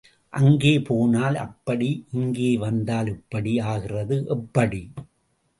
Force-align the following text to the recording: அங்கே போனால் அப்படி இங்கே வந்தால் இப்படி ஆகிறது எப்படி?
அங்கே 0.33 0.71
போனால் 0.79 1.35
அப்படி 1.35 1.89
இங்கே 2.11 2.57
வந்தால் 2.57 3.07
இப்படி 3.07 3.59
ஆகிறது 3.65 4.17
எப்படி? 4.27 4.81